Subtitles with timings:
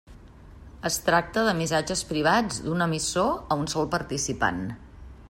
[0.89, 4.65] Es tracta de missatges privats d'un emissor a un sol participant.